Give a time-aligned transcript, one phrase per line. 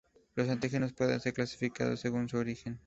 [0.33, 2.79] Los antígenos pueden ser clasificados según su origen.